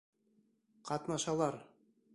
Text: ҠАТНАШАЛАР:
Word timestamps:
ҠАТНАШАЛАР: 0.89 1.55